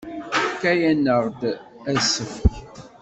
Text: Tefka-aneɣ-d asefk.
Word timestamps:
Tefka-aneɣ-d 0.41 1.41
asefk. 1.95 2.53